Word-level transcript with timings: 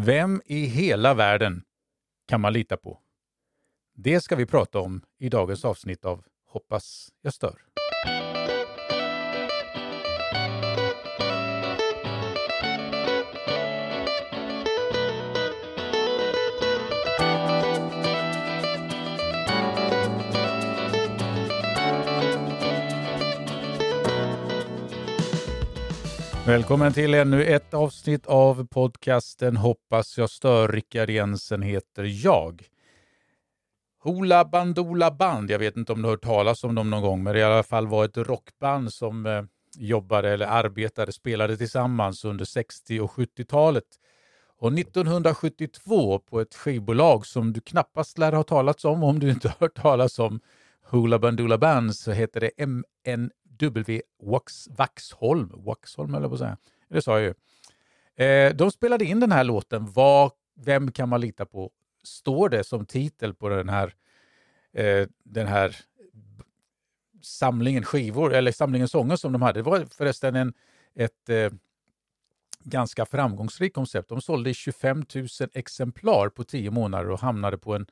Vem 0.00 0.42
i 0.44 0.66
hela 0.66 1.14
världen 1.14 1.62
kan 2.28 2.40
man 2.40 2.52
lita 2.52 2.76
på? 2.76 3.00
Det 3.94 4.20
ska 4.20 4.36
vi 4.36 4.46
prata 4.46 4.80
om 4.80 5.02
i 5.18 5.28
dagens 5.28 5.64
avsnitt 5.64 6.04
av 6.04 6.24
Hoppas 6.46 7.12
jag 7.22 7.34
stör. 7.34 7.67
Välkommen 26.48 26.92
till 26.92 27.14
ännu 27.14 27.44
ett 27.44 27.74
avsnitt 27.74 28.26
av 28.26 28.66
podcasten 28.66 29.56
Hoppas 29.56 30.18
jag 30.18 30.30
stör. 30.30 30.68
Rickard 30.68 31.10
Jensen 31.10 31.62
heter 31.62 32.24
jag. 32.24 32.62
Hoola 34.02 34.44
Bandoola 34.44 35.10
Band, 35.10 35.50
jag 35.50 35.58
vet 35.58 35.76
inte 35.76 35.92
om 35.92 36.02
du 36.02 36.08
har 36.08 36.10
hört 36.10 36.22
talas 36.22 36.64
om 36.64 36.74
dem 36.74 36.90
någon 36.90 37.02
gång, 37.02 37.22
men 37.22 37.32
det 37.32 37.38
i 37.38 37.42
alla 37.42 37.62
fall 37.62 37.86
var 37.86 38.04
ett 38.04 38.16
rockband 38.16 38.92
som 38.92 39.26
eh, 39.26 39.42
jobbade 39.76 40.30
eller 40.30 40.46
arbetade, 40.46 41.12
spelade 41.12 41.56
tillsammans 41.56 42.24
under 42.24 42.44
60 42.44 43.00
och 43.00 43.10
70-talet. 43.10 43.84
Och 44.58 44.72
1972 44.78 46.18
på 46.18 46.40
ett 46.40 46.54
skivbolag 46.54 47.26
som 47.26 47.52
du 47.52 47.60
knappast 47.60 48.18
lär 48.18 48.32
ha 48.32 48.42
talats 48.42 48.84
om 48.84 49.02
om 49.02 49.18
du 49.18 49.30
inte 49.30 49.48
har 49.48 49.56
hört 49.60 49.82
talas 49.82 50.18
om 50.18 50.40
Hoola 50.90 51.18
Bandoola 51.18 51.58
Band 51.58 51.96
så 51.96 52.12
heter 52.12 52.40
det 52.40 52.66
MN 52.66 53.30
W. 53.58 54.02
Wax, 54.22 54.68
Waxholm, 54.78 55.52
Waxholm 55.54 56.14
eller 56.14 56.28
på 56.28 56.34
att 56.34 56.40
säga. 56.40 56.56
Det 56.88 57.02
sa 57.02 57.20
jag 57.20 57.22
ju. 57.22 57.34
Eh, 58.24 58.54
de 58.54 58.70
spelade 58.70 59.04
in 59.04 59.20
den 59.20 59.32
här 59.32 59.44
låten, 59.44 59.92
Vad, 59.92 60.30
Vem 60.64 60.92
kan 60.92 61.08
man 61.08 61.20
lita 61.20 61.46
på? 61.46 61.70
Står 62.02 62.48
det 62.48 62.64
som 62.64 62.86
titel 62.86 63.34
på 63.34 63.48
den 63.48 63.68
här, 63.68 63.94
eh, 64.72 65.08
den 65.24 65.46
här 65.46 65.76
samlingen 67.22 67.84
skivor, 67.84 68.34
eller 68.34 68.52
samlingen 68.52 68.88
sånger 68.88 69.16
som 69.16 69.32
de 69.32 69.42
hade. 69.42 69.58
Det 69.58 69.62
var 69.62 69.84
förresten 69.84 70.36
en, 70.36 70.52
ett 70.94 71.28
eh, 71.28 71.50
ganska 72.64 73.06
framgångsrikt 73.06 73.74
koncept. 73.74 74.08
De 74.08 74.20
sålde 74.20 74.54
25 74.54 75.04
000 75.14 75.26
exemplar 75.54 76.28
på 76.28 76.44
tio 76.44 76.70
månader 76.70 77.10
och 77.10 77.20
hamnade 77.20 77.58
på 77.58 77.74
en 77.74 77.86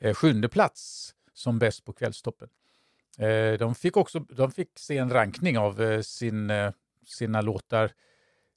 eh, 0.00 0.14
sjunde 0.14 0.48
plats 0.48 1.14
som 1.32 1.58
bäst 1.58 1.84
på 1.84 1.92
Kvällstoppen. 1.92 2.48
Eh, 3.18 3.58
de 3.58 3.74
fick 3.74 3.96
också 3.96 4.18
de 4.18 4.52
fick 4.52 4.78
se 4.78 4.98
en 4.98 5.10
rankning 5.10 5.58
av 5.58 5.82
eh, 5.82 6.00
sin, 6.00 6.50
eh, 6.50 6.72
sina 7.06 7.40
låtar 7.40 7.92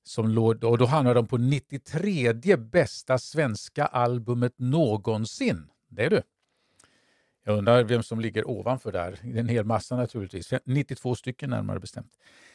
som 0.03 0.27
låg, 0.27 0.63
och 0.63 0.77
då 0.77 0.85
hamnade 0.85 1.15
de 1.15 1.27
på 1.27 1.37
93 1.37 2.57
bästa 2.57 3.17
svenska 3.17 3.85
albumet 3.85 4.53
någonsin. 4.57 5.67
Det 5.87 6.05
är 6.05 6.09
du. 6.09 6.21
Jag 7.43 7.57
undrar 7.57 7.83
vem 7.83 8.03
som 8.03 8.19
ligger 8.19 8.49
ovanför 8.49 8.91
där. 8.91 9.19
En 9.23 9.47
hel 9.47 9.65
massa 9.65 9.95
naturligtvis. 9.95 10.53
92 10.65 11.15
stycken 11.15 11.49
närmare 11.49 11.79
bestämt. 11.79 12.11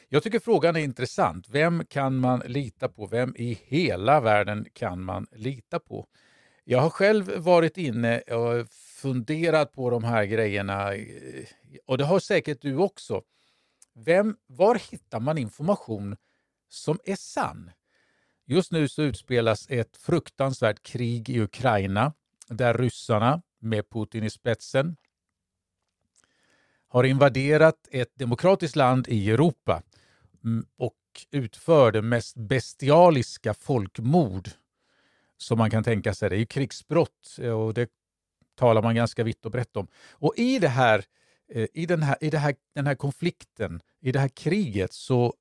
Jag 0.09 0.23
tycker 0.23 0.39
frågan 0.39 0.75
är 0.75 0.79
intressant. 0.79 1.49
Vem 1.49 1.85
kan 1.85 2.17
man 2.17 2.39
lita 2.45 2.89
på? 2.89 3.05
Vem 3.05 3.35
i 3.37 3.59
hela 3.63 4.21
världen 4.21 4.65
kan 4.73 5.03
man 5.03 5.27
lita 5.31 5.79
på? 5.79 6.07
Jag 6.63 6.79
har 6.79 6.89
själv 6.89 7.37
varit 7.37 7.77
inne 7.77 8.21
eh, 8.27 8.65
funderat 9.01 9.71
på 9.71 9.89
de 9.89 10.03
här 10.03 10.25
grejerna 10.25 10.93
eh, 10.93 11.45
och 11.85 11.97
det 11.97 12.03
har 12.03 12.19
säkert 12.19 12.61
du 12.61 12.75
också. 12.75 13.21
Vem, 13.93 14.37
var 14.47 14.75
hittar 14.91 15.19
man 15.19 15.37
information 15.37 16.17
som 16.69 16.99
är 17.05 17.15
sann? 17.15 17.71
Just 18.45 18.71
nu 18.71 18.87
så 18.87 19.01
utspelas 19.01 19.69
ett 19.69 19.97
fruktansvärt 19.97 20.83
krig 20.83 21.29
i 21.29 21.39
Ukraina 21.39 22.13
där 22.47 22.73
ryssarna 22.73 23.41
med 23.59 23.89
Putin 23.89 24.23
i 24.23 24.29
spetsen 24.29 24.95
har 26.87 27.03
invaderat 27.03 27.87
ett 27.91 28.11
demokratiskt 28.15 28.75
land 28.75 29.07
i 29.07 29.31
Europa 29.31 29.83
och 30.77 30.95
utför 31.31 31.91
det 31.91 32.01
mest 32.01 32.35
bestialiska 32.35 33.53
folkmord 33.53 34.49
som 35.37 35.57
man 35.57 35.71
kan 35.71 35.83
tänka 35.83 36.13
sig. 36.13 36.29
Det 36.29 36.37
är 36.37 36.45
krigsbrott 36.45 37.37
eh, 37.41 37.51
och 37.51 37.73
det 37.73 37.89
talar 38.55 38.81
man 38.81 38.95
ganska 38.95 39.23
vitt 39.23 39.45
och 39.45 39.51
brett 39.51 39.77
om. 39.77 39.87
Och 40.11 40.33
i, 40.37 40.59
det 40.59 40.67
här, 40.67 41.03
eh, 41.53 41.67
i, 41.73 41.85
den, 41.85 42.03
här, 42.03 42.17
i 42.21 42.29
det 42.29 42.37
här, 42.37 42.55
den 42.75 42.87
här 42.87 42.95
konflikten, 42.95 43.81
i 44.01 44.11
det 44.11 44.19
här 44.19 44.27
kriget, 44.27 44.93
så 44.93 45.33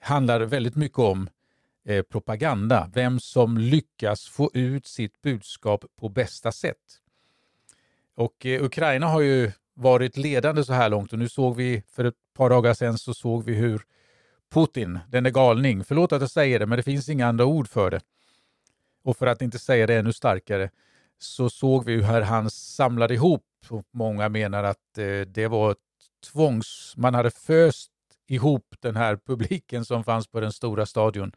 handlar 0.00 0.40
det 0.40 0.46
väldigt 0.46 0.76
mycket 0.76 0.98
om 0.98 1.28
eh, 1.84 2.02
propaganda. 2.02 2.90
Vem 2.94 3.20
som 3.20 3.58
lyckas 3.58 4.28
få 4.28 4.50
ut 4.54 4.86
sitt 4.86 5.22
budskap 5.22 5.84
på 5.96 6.08
bästa 6.08 6.52
sätt. 6.52 7.00
Och 8.14 8.46
eh, 8.46 8.64
Ukraina 8.64 9.06
har 9.06 9.20
ju 9.20 9.52
varit 9.74 10.16
ledande 10.16 10.64
så 10.64 10.72
här 10.72 10.88
långt 10.88 11.12
och 11.12 11.18
nu 11.18 11.28
såg 11.28 11.56
vi 11.56 11.82
för 11.88 12.04
ett 12.04 12.14
par 12.34 12.50
dagar 12.50 12.74
sedan 12.74 12.98
så 12.98 13.14
såg 13.14 13.44
vi 13.44 13.54
hur 13.54 13.82
Putin, 14.50 14.98
den 15.08 15.26
är 15.26 15.30
galning, 15.30 15.84
förlåt 15.84 16.12
att 16.12 16.20
jag 16.20 16.30
säger 16.30 16.58
det, 16.58 16.66
men 16.66 16.76
det 16.76 16.82
finns 16.82 17.08
inga 17.08 17.26
andra 17.26 17.44
ord 17.44 17.68
för 17.68 17.90
det. 17.90 18.00
Och 19.02 19.16
för 19.16 19.26
att 19.26 19.42
inte 19.42 19.58
säga 19.58 19.86
det 19.86 19.94
ännu 19.94 20.12
starkare, 20.12 20.70
så 21.22 21.50
såg 21.50 21.84
vi 21.84 21.94
hur 21.94 22.20
han 22.20 22.50
samlade 22.50 23.14
ihop, 23.14 23.44
och 23.68 23.84
många 23.90 24.28
menar 24.28 24.64
att 24.64 24.98
eh, 24.98 25.20
det 25.20 25.46
var 25.46 25.76
tvångs... 26.32 26.94
Man 26.96 27.14
hade 27.14 27.30
föst 27.30 27.90
ihop 28.28 28.74
den 28.80 28.96
här 28.96 29.18
publiken 29.26 29.84
som 29.84 30.04
fanns 30.04 30.26
på 30.26 30.40
den 30.40 30.52
stora 30.52 30.86
stadion. 30.86 31.32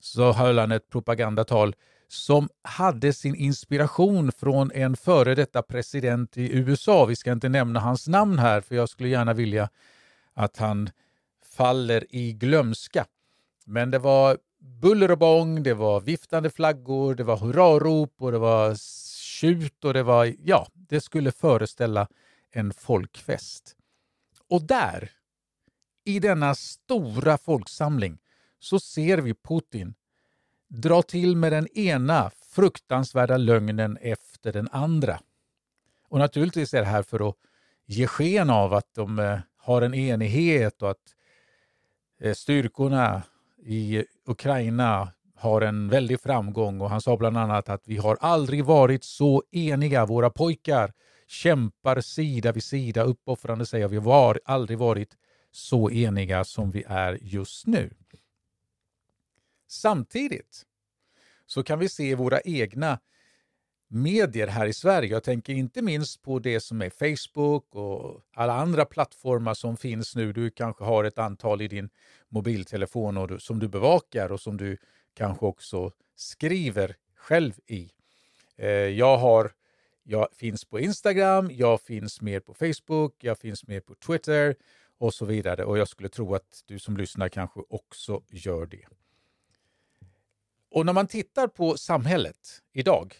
Så 0.00 0.32
höll 0.32 0.58
han 0.58 0.72
ett 0.72 0.90
propagandatal 0.90 1.74
som 2.08 2.48
hade 2.62 3.12
sin 3.12 3.34
inspiration 3.34 4.32
från 4.32 4.72
en 4.72 4.96
före 4.96 5.34
detta 5.34 5.62
president 5.62 6.36
i 6.36 6.56
USA. 6.56 7.04
Vi 7.04 7.16
ska 7.16 7.32
inte 7.32 7.48
nämna 7.48 7.80
hans 7.80 8.08
namn 8.08 8.38
här, 8.38 8.60
för 8.60 8.74
jag 8.74 8.88
skulle 8.88 9.08
gärna 9.08 9.32
vilja 9.32 9.68
att 10.34 10.56
han 10.56 10.90
faller 11.56 12.04
i 12.10 12.32
glömska. 12.32 13.06
Men 13.64 13.90
det 13.90 13.98
var 13.98 14.38
buller 14.58 15.10
och 15.10 15.18
bång, 15.18 15.62
det 15.62 15.74
var 15.74 16.00
viftande 16.00 16.50
flaggor, 16.50 17.14
det 17.14 17.24
var 17.24 17.36
hurrarop 17.36 18.14
och 18.18 18.32
det 18.32 18.38
var 18.38 18.74
tjut 19.40 19.84
och 19.84 19.94
det 19.94 20.02
var, 20.02 20.34
ja, 20.44 20.68
det 20.74 21.00
skulle 21.00 21.32
föreställa 21.32 22.08
en 22.50 22.72
folkfest. 22.72 23.76
Och 24.48 24.62
där, 24.62 25.10
i 26.04 26.18
denna 26.18 26.54
stora 26.54 27.38
folksamling, 27.38 28.18
så 28.58 28.80
ser 28.80 29.18
vi 29.18 29.34
Putin 29.34 29.94
dra 30.68 31.02
till 31.02 31.36
med 31.36 31.52
den 31.52 31.68
ena 31.78 32.30
fruktansvärda 32.30 33.36
lögnen 33.36 33.96
efter 34.00 34.52
den 34.52 34.68
andra. 34.72 35.20
Och 36.08 36.18
naturligtvis 36.18 36.74
är 36.74 36.80
det 36.80 36.86
här 36.86 37.02
för 37.02 37.28
att 37.28 37.36
ge 37.86 38.06
sken 38.06 38.50
av 38.50 38.74
att 38.74 38.94
de 38.94 39.18
eh, 39.18 39.38
har 39.56 39.82
en 39.82 39.94
enighet 39.94 40.82
och 40.82 40.90
att 40.90 41.14
eh, 42.20 42.34
styrkorna 42.34 43.22
i 43.62 44.04
Ukraina 44.26 45.12
har 45.36 45.60
en 45.60 45.88
väldig 45.88 46.20
framgång 46.20 46.80
och 46.80 46.90
han 46.90 47.00
sa 47.00 47.16
bland 47.16 47.36
annat 47.36 47.68
att 47.68 47.82
vi 47.88 47.96
har 47.96 48.16
aldrig 48.20 48.64
varit 48.64 49.04
så 49.04 49.42
eniga. 49.50 50.06
Våra 50.06 50.30
pojkar 50.30 50.92
kämpar 51.26 52.00
sida 52.00 52.52
vid 52.52 52.64
sida, 52.64 53.02
uppoffrande 53.02 53.66
säger 53.66 53.88
vi 53.88 53.96
har 53.96 54.40
aldrig 54.44 54.78
varit 54.78 55.16
så 55.50 55.90
eniga 55.90 56.44
som 56.44 56.70
vi 56.70 56.84
är 56.86 57.18
just 57.22 57.66
nu. 57.66 57.90
Samtidigt 59.68 60.62
så 61.46 61.62
kan 61.62 61.78
vi 61.78 61.88
se 61.88 62.14
våra 62.14 62.40
egna 62.40 62.98
medier 63.88 64.46
här 64.46 64.66
i 64.66 64.72
Sverige. 64.72 65.10
Jag 65.10 65.24
tänker 65.24 65.52
inte 65.52 65.82
minst 65.82 66.22
på 66.22 66.38
det 66.38 66.60
som 66.60 66.82
är 66.82 66.90
Facebook 66.90 67.74
och 67.74 68.22
alla 68.34 68.54
andra 68.54 68.84
plattformar 68.84 69.54
som 69.54 69.76
finns 69.76 70.16
nu. 70.16 70.32
Du 70.32 70.50
kanske 70.50 70.84
har 70.84 71.04
ett 71.04 71.18
antal 71.18 71.62
i 71.62 71.68
din 71.68 71.88
mobiltelefon 72.28 73.16
och 73.16 73.42
som 73.42 73.58
du 73.58 73.68
bevakar 73.68 74.32
och 74.32 74.40
som 74.40 74.56
du 74.56 74.78
kanske 75.16 75.46
också 75.46 75.92
skriver 76.14 76.96
själv 77.14 77.52
i. 77.66 77.90
Eh, 78.56 78.68
jag, 78.68 79.18
har, 79.18 79.52
jag 80.02 80.28
finns 80.32 80.64
på 80.64 80.80
Instagram, 80.80 81.50
jag 81.52 81.80
finns 81.80 82.20
mer 82.20 82.40
på 82.40 82.54
Facebook, 82.54 83.14
jag 83.20 83.38
finns 83.38 83.66
mer 83.66 83.80
på 83.80 83.94
Twitter 83.94 84.56
och 84.98 85.14
så 85.14 85.24
vidare. 85.24 85.64
Och 85.64 85.78
jag 85.78 85.88
skulle 85.88 86.08
tro 86.08 86.34
att 86.34 86.62
du 86.66 86.78
som 86.78 86.96
lyssnar 86.96 87.28
kanske 87.28 87.60
också 87.68 88.22
gör 88.28 88.66
det. 88.66 88.84
Och 90.70 90.86
när 90.86 90.92
man 90.92 91.06
tittar 91.06 91.48
på 91.48 91.76
samhället 91.76 92.62
idag 92.72 93.14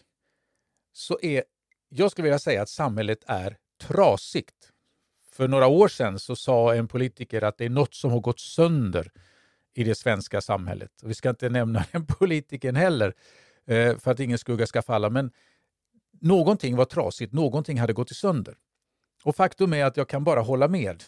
så 0.93 1.19
är, 1.21 1.43
jag 1.89 2.11
skulle 2.11 2.23
vilja 2.23 2.39
säga 2.39 2.61
att 2.61 2.69
samhället 2.69 3.23
är 3.27 3.57
trasigt. 3.81 4.71
För 5.31 5.47
några 5.47 5.67
år 5.67 5.87
sedan 5.87 6.19
så 6.19 6.35
sa 6.35 6.75
en 6.75 6.87
politiker 6.87 7.41
att 7.41 7.57
det 7.57 7.65
är 7.65 7.69
något 7.69 7.93
som 7.93 8.11
har 8.11 8.19
gått 8.19 8.39
sönder 8.39 9.11
i 9.77 9.83
det 9.83 9.95
svenska 9.95 10.41
samhället. 10.41 10.91
vi 11.03 11.13
ska 11.13 11.29
inte 11.29 11.49
nämna 11.49 11.85
den 11.91 12.05
politikern 12.05 12.75
heller, 12.75 13.13
eh, 13.65 13.97
för 13.97 14.11
att 14.11 14.19
ingen 14.19 14.37
skugga 14.37 14.67
ska 14.67 14.81
falla. 14.81 15.09
Men 15.09 15.31
någonting 16.21 16.75
var 16.75 16.85
trasigt, 16.85 17.33
någonting 17.33 17.79
hade 17.79 17.93
gått 17.93 18.09
sönder. 18.09 18.55
Och 19.23 19.35
faktum 19.35 19.73
är 19.73 19.85
att 19.85 19.97
jag 19.97 20.09
kan 20.09 20.23
bara 20.23 20.41
hålla 20.41 20.67
med. 20.67 21.03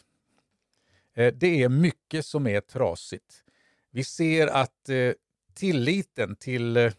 Eh, 1.15 1.33
det 1.33 1.63
är 1.63 1.69
mycket 1.69 2.25
som 2.25 2.47
är 2.47 2.61
trasigt. 2.61 3.43
Vi 3.91 4.03
ser 4.03 4.47
att 4.47 4.89
eh, 4.89 5.11
tilliten 5.53 6.35
till 6.35 6.91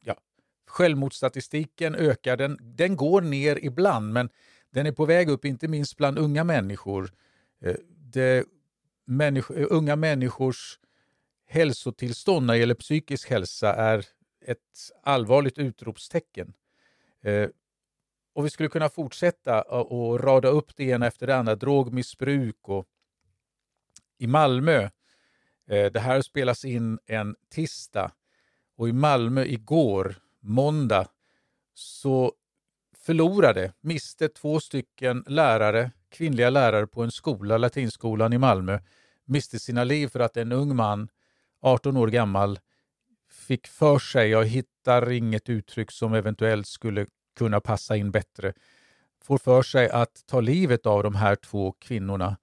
ja, 0.00 0.16
Självmordsstatistiken 0.66 1.94
ökar, 1.94 2.36
den, 2.36 2.58
den 2.60 2.96
går 2.96 3.20
ner 3.20 3.58
ibland 3.62 4.12
men 4.12 4.28
den 4.70 4.86
är 4.86 4.92
på 4.92 5.04
väg 5.04 5.28
upp, 5.28 5.44
inte 5.44 5.68
minst 5.68 5.96
bland 5.96 6.18
unga 6.18 6.44
människor. 6.44 7.10
Det, 7.88 8.44
människ 9.04 9.50
unga 9.50 9.96
människors 9.96 10.78
hälsotillstånd 11.46 12.46
när 12.46 12.54
det 12.54 12.60
gäller 12.60 12.74
psykisk 12.74 13.30
hälsa 13.30 13.74
är 13.74 14.06
ett 14.46 14.90
allvarligt 15.02 15.58
utropstecken. 15.58 16.54
Eh, 17.22 17.48
och 18.34 18.46
vi 18.46 18.50
skulle 18.50 18.68
kunna 18.68 18.88
fortsätta 18.88 19.62
och 19.62 20.20
rada 20.20 20.48
upp 20.48 20.76
det 20.76 20.84
ena 20.84 21.06
efter 21.06 21.26
det 21.26 21.36
andra. 21.36 21.54
Drogmissbruk 21.54 22.68
och 22.68 22.86
i 24.18 24.26
Malmö, 24.26 24.82
eh, 25.70 25.92
det 25.92 26.00
här 26.00 26.22
spelas 26.22 26.64
in 26.64 26.98
en 27.06 27.36
tisdag 27.50 28.12
och 28.76 28.88
i 28.88 28.92
Malmö 28.92 29.44
igår, 29.44 30.14
måndag, 30.40 31.08
så 31.74 32.32
förlorade, 32.96 33.72
miste 33.80 34.28
två 34.28 34.60
stycken 34.60 35.24
lärare, 35.26 35.90
kvinnliga 36.08 36.50
lärare 36.50 36.86
på 36.86 37.02
en 37.02 37.10
skola, 37.10 37.58
latinskolan 37.58 38.32
i 38.32 38.38
Malmö, 38.38 38.78
miste 39.24 39.58
sina 39.58 39.84
liv 39.84 40.08
för 40.08 40.20
att 40.20 40.36
en 40.36 40.52
ung 40.52 40.76
man, 40.76 41.08
18 41.66 41.96
år 41.96 42.08
gammal, 42.08 42.58
fick 43.30 43.66
för 43.66 43.98
sig, 43.98 44.30
jag 44.30 44.44
hittar 44.44 45.12
inget 45.12 45.48
uttryck 45.48 45.90
som 45.90 46.14
eventuellt 46.14 46.66
skulle 46.66 47.06
kunna 47.38 47.60
passa 47.60 47.96
in 47.96 48.10
bättre, 48.10 48.52
får 49.22 49.38
för 49.38 49.62
sig 49.62 49.90
att 49.90 50.26
ta 50.26 50.40
livet 50.40 50.86
av 50.86 51.02
de 51.02 51.14
här 51.14 51.36
två 51.36 51.72
kvinnorna. 51.72 52.36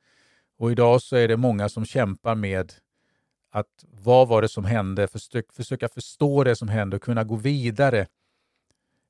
Och 0.58 0.72
idag 0.72 1.02
så 1.02 1.16
är 1.16 1.28
det 1.28 1.38
många 1.38 1.70
som 1.70 1.86
kämpar 1.86 2.36
med 2.36 2.74
att 3.52 3.86
vad 4.04 4.28
var 4.28 4.42
det 4.42 4.50
som 4.50 4.66
hände, 4.66 5.08
försöka 5.54 5.90
förstå 5.90 6.44
det 6.44 6.56
som 6.56 6.68
hände 6.68 6.96
och 6.96 7.04
kunna 7.04 7.24
gå 7.24 7.36
vidare 7.36 8.08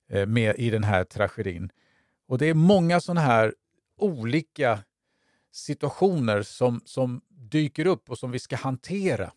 eh, 0.10 0.26
med 0.26 0.56
i 0.58 0.70
den 0.70 0.84
här 0.84 1.04
tragedin. 1.04 1.70
Och 2.28 2.38
det 2.38 2.46
är 2.46 2.54
många 2.54 3.00
sådana 3.00 3.22
här 3.22 3.54
olika 3.98 4.80
situationer 5.52 6.42
som, 6.42 6.82
som 6.86 7.22
dyker 7.30 7.86
upp 7.88 8.10
och 8.10 8.18
som 8.18 8.32
vi 8.32 8.40
ska 8.40 8.56
hantera. 8.56 9.32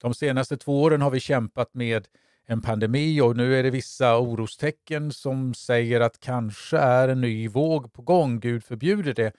De 0.00 0.14
senaste 0.14 0.56
två 0.56 0.82
åren 0.82 1.02
har 1.02 1.10
vi 1.10 1.20
kämpat 1.20 1.74
med 1.74 2.08
en 2.46 2.62
pandemi 2.62 3.20
och 3.20 3.36
nu 3.36 3.58
är 3.58 3.62
det 3.62 3.70
vissa 3.70 4.18
orostecken 4.18 5.12
som 5.12 5.54
säger 5.54 6.00
att 6.00 6.20
kanske 6.20 6.78
är 6.78 7.08
en 7.08 7.20
ny 7.20 7.48
våg 7.48 7.92
på 7.92 8.02
gång. 8.02 8.40
Gud 8.40 8.64
förbjuder 8.64 9.14
det. 9.14 9.32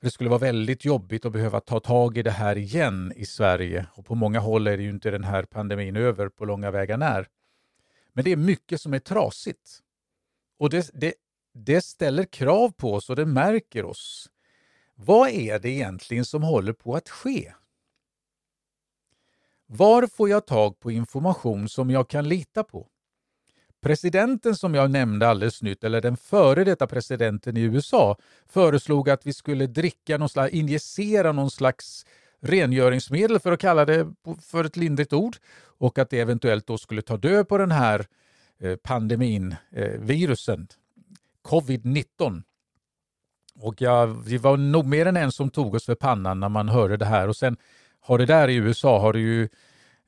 Det 0.00 0.10
skulle 0.10 0.30
vara 0.30 0.38
väldigt 0.38 0.84
jobbigt 0.84 1.24
att 1.24 1.32
behöva 1.32 1.60
ta 1.60 1.80
tag 1.80 2.18
i 2.18 2.22
det 2.22 2.30
här 2.30 2.58
igen 2.58 3.12
i 3.16 3.26
Sverige 3.26 3.86
och 3.92 4.06
på 4.06 4.14
många 4.14 4.40
håll 4.40 4.66
är 4.66 4.76
det 4.76 4.82
ju 4.82 4.90
inte 4.90 5.10
den 5.10 5.24
här 5.24 5.42
pandemin 5.42 5.96
över 5.96 6.28
på 6.28 6.44
långa 6.44 6.70
vägar 6.70 6.96
när. 6.96 7.26
Men 8.12 8.24
det 8.24 8.32
är 8.32 8.36
mycket 8.36 8.80
som 8.80 8.94
är 8.94 8.98
trasigt. 8.98 9.80
Och 10.58 10.70
det, 10.70 10.90
det, 10.94 11.14
det 11.54 11.80
ställer 11.80 12.24
krav 12.24 12.72
på 12.72 12.94
oss 12.94 13.10
och 13.10 13.16
det 13.16 13.26
märker 13.26 13.84
oss. 13.84 14.30
Vad 14.94 15.30
är 15.30 15.58
det 15.58 15.70
egentligen 15.70 16.24
som 16.24 16.42
håller 16.42 16.72
på 16.72 16.94
att 16.94 17.08
ske? 17.08 17.52
Var 19.76 20.06
får 20.06 20.28
jag 20.28 20.46
tag 20.46 20.80
på 20.80 20.90
information 20.90 21.68
som 21.68 21.90
jag 21.90 22.08
kan 22.08 22.28
lita 22.28 22.64
på? 22.64 22.86
Presidenten 23.80 24.56
som 24.56 24.74
jag 24.74 24.90
nämnde 24.90 25.28
alldeles 25.28 25.62
nytt, 25.62 25.84
eller 25.84 26.00
den 26.00 26.16
före 26.16 26.64
detta 26.64 26.86
presidenten 26.86 27.56
i 27.56 27.60
USA, 27.60 28.16
föreslog 28.46 29.10
att 29.10 29.26
vi 29.26 29.32
skulle 29.32 29.66
dricka 29.66 30.18
någon 30.18 30.28
slags, 30.28 30.54
injicera 30.54 31.32
någon 31.32 31.50
slags 31.50 32.06
rengöringsmedel 32.40 33.38
för 33.38 33.52
att 33.52 33.60
kalla 33.60 33.84
det 33.84 34.14
för 34.42 34.64
ett 34.64 34.76
lindrigt 34.76 35.12
ord 35.12 35.36
och 35.78 35.98
att 35.98 36.10
det 36.10 36.20
eventuellt 36.20 36.66
då 36.66 36.78
skulle 36.78 37.02
ta 37.02 37.16
död 37.16 37.48
på 37.48 37.58
den 37.58 37.70
här 37.70 38.06
eh, 38.60 38.76
pandemin, 38.76 39.56
eh, 39.70 40.00
virusen, 40.00 40.68
covid-19. 41.44 42.42
Och 43.60 43.82
jag, 43.82 44.06
vi 44.06 44.38
var 44.38 44.56
nog 44.56 44.86
mer 44.86 45.06
än 45.06 45.16
en 45.16 45.32
som 45.32 45.50
tog 45.50 45.74
oss 45.74 45.84
för 45.84 45.94
pannan 45.94 46.40
när 46.40 46.48
man 46.48 46.68
hörde 46.68 46.96
det 46.96 47.04
här 47.04 47.28
och 47.28 47.36
sen 47.36 47.56
har 48.06 48.18
det 48.18 48.26
där 48.26 48.48
i 48.48 48.54
USA 48.54 48.98
har 48.98 49.12
det 49.12 49.18
ju 49.18 49.48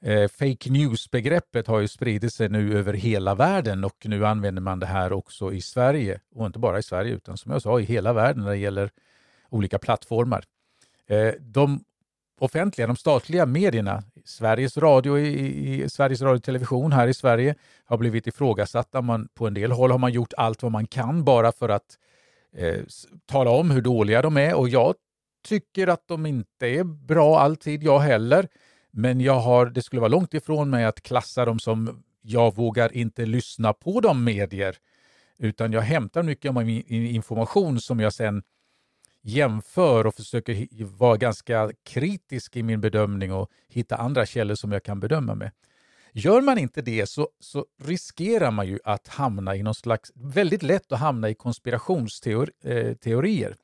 eh, 0.02 0.28
fake 0.28 0.70
news-begreppet 0.70 1.66
har 1.66 1.80
ju 1.80 1.88
spridit 1.88 2.34
sig 2.34 2.48
nu 2.48 2.78
över 2.78 2.92
hela 2.92 3.34
världen 3.34 3.84
och 3.84 3.96
nu 4.04 4.26
använder 4.26 4.62
man 4.62 4.78
det 4.78 4.86
här 4.86 5.12
också 5.12 5.52
i 5.52 5.60
Sverige. 5.60 6.20
Och 6.34 6.46
inte 6.46 6.58
bara 6.58 6.78
i 6.78 6.82
Sverige 6.82 7.14
utan 7.14 7.36
som 7.36 7.52
jag 7.52 7.62
sa 7.62 7.80
i 7.80 7.84
hela 7.84 8.12
världen 8.12 8.42
när 8.42 8.50
det 8.50 8.56
gäller 8.56 8.90
olika 9.50 9.78
plattformar. 9.78 10.44
Eh, 11.08 11.32
de 11.40 11.84
offentliga, 12.40 12.86
de 12.86 12.96
statliga 12.96 13.46
medierna, 13.46 14.02
Sveriges 14.24 14.76
Radio, 14.76 15.18
i, 15.18 15.82
i, 15.82 15.88
Sveriges 15.88 16.22
Radio 16.22 16.40
Television 16.40 16.92
här 16.92 17.08
i 17.08 17.14
Sverige 17.14 17.54
har 17.84 17.98
blivit 17.98 18.26
ifrågasatta. 18.26 19.02
Man, 19.02 19.28
på 19.34 19.46
en 19.46 19.54
del 19.54 19.72
håll 19.72 19.90
har 19.90 19.98
man 19.98 20.12
gjort 20.12 20.32
allt 20.36 20.62
vad 20.62 20.72
man 20.72 20.86
kan 20.86 21.24
bara 21.24 21.52
för 21.52 21.68
att 21.68 21.98
eh, 22.56 22.80
tala 23.26 23.50
om 23.50 23.70
hur 23.70 23.80
dåliga 23.80 24.22
de 24.22 24.36
är 24.36 24.54
och 24.54 24.68
jag 24.68 24.94
tycker 25.46 25.86
att 25.86 26.08
de 26.08 26.26
inte 26.26 26.66
är 26.66 26.84
bra 26.84 27.38
alltid, 27.38 27.82
jag 27.82 27.98
heller. 27.98 28.48
Men 28.90 29.20
jag 29.20 29.40
har, 29.40 29.66
det 29.66 29.82
skulle 29.82 30.00
vara 30.00 30.08
långt 30.08 30.34
ifrån 30.34 30.70
mig 30.70 30.84
att 30.84 31.02
klassa 31.02 31.44
dem 31.44 31.58
som 31.58 32.02
jag 32.22 32.56
vågar 32.56 32.96
inte 32.96 33.26
lyssna 33.26 33.72
på 33.72 34.00
de 34.00 34.24
medier, 34.24 34.76
utan 35.38 35.72
jag 35.72 35.80
hämtar 35.80 36.22
mycket 36.22 36.48
av 36.48 36.54
min 36.54 36.84
information 36.88 37.80
som 37.80 38.00
jag 38.00 38.12
sen 38.12 38.42
jämför 39.22 40.06
och 40.06 40.14
försöker 40.14 40.84
vara 40.84 41.16
ganska 41.16 41.70
kritisk 41.84 42.56
i 42.56 42.62
min 42.62 42.80
bedömning 42.80 43.32
och 43.32 43.50
hitta 43.68 43.96
andra 43.96 44.26
källor 44.26 44.54
som 44.54 44.72
jag 44.72 44.82
kan 44.82 45.00
bedöma 45.00 45.34
med. 45.34 45.50
Gör 46.12 46.40
man 46.40 46.58
inte 46.58 46.82
det 46.82 47.08
så, 47.08 47.28
så 47.40 47.66
riskerar 47.82 48.50
man 48.50 48.66
ju 48.66 48.78
att 48.84 49.08
hamna 49.08 49.56
i 49.56 49.62
någon 49.62 49.74
slags, 49.74 50.12
väldigt 50.14 50.62
lätt 50.62 50.92
att 50.92 51.00
hamna 51.00 51.30
i 51.30 51.34
konspirationsteorier. 51.34 53.50
Eh, 53.50 53.54